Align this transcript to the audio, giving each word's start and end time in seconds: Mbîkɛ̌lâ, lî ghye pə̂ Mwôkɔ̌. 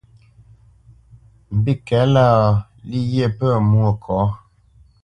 Mbîkɛ̌lâ, 1.55 2.25
lî 2.89 2.99
ghye 3.09 3.27
pə̂ 3.37 3.49
Mwôkɔ̌. 3.69 4.23